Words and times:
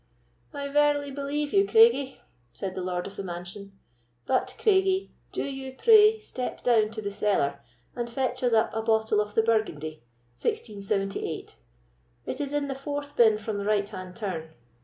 "I 0.51 0.67
verily 0.67 1.11
believe 1.11 1.53
you, 1.53 1.67
Craigie," 1.67 2.21
said 2.53 2.73
the 2.73 2.81
lord 2.81 3.05
of 3.05 3.17
the 3.17 3.23
mansion; 3.23 3.77
"but, 4.25 4.55
Craigie, 4.57 5.11
do 5.31 5.43
you, 5.43 5.75
pray, 5.77 6.17
step 6.17 6.63
down 6.63 6.89
to 6.93 7.03
the 7.03 7.11
cellar, 7.11 7.59
and 7.95 8.09
fetch 8.09 8.41
us 8.41 8.51
up 8.53 8.73
a 8.73 8.81
bottle 8.81 9.21
of 9.21 9.35
the 9.35 9.43
Burgundy, 9.43 10.01
1678; 10.41 11.57
it 12.25 12.41
is 12.41 12.51
in 12.51 12.67
the 12.67 12.73
fourth 12.73 13.15
bin 13.15 13.37
from 13.37 13.59
the 13.59 13.65
right 13.65 13.87
hand 13.89 14.15
turn. 14.15 14.55